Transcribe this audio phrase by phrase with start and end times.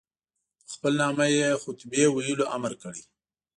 [0.63, 3.03] په خپل نامه یې خطبې ویلو امر کړی.